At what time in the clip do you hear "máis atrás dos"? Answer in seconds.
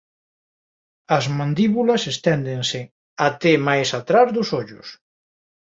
3.67-4.49